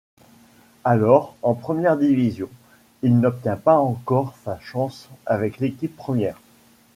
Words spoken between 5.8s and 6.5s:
première.